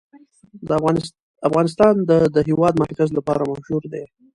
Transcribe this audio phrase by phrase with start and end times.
[1.47, 4.03] افغانستان د د هېواد مرکز لپاره مشهور دی.